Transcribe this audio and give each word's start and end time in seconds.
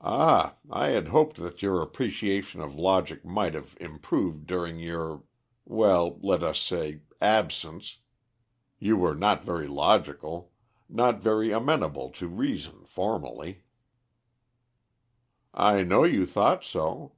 "Ah, 0.00 0.56
I 0.68 0.88
had 0.88 1.06
hoped 1.06 1.36
that 1.36 1.62
your 1.62 1.80
appreciation 1.80 2.60
of 2.60 2.74
logic 2.74 3.24
might 3.24 3.54
have 3.54 3.76
improved 3.80 4.48
during 4.48 4.80
your 4.80 5.22
well, 5.64 6.18
let 6.24 6.42
us 6.42 6.58
say 6.58 7.02
absence; 7.22 7.98
you 8.80 8.96
were 8.96 9.14
not 9.14 9.44
very 9.44 9.68
logical 9.68 10.50
not 10.88 11.20
very 11.22 11.52
amenable 11.52 12.10
to 12.10 12.26
reason, 12.26 12.84
formerly." 12.84 13.62
"I 15.54 15.84
know 15.84 16.02
you 16.02 16.26
thought 16.26 16.64
so." 16.64 17.12